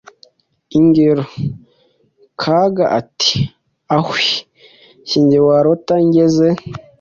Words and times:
Ingero: 0.79 1.23
Kaga 2.41 2.85
ati: 2.99 3.33
“Ahwi! 3.97 4.29
Singe 5.07 5.37
warota 5.47 5.95
ngeze 6.05 6.47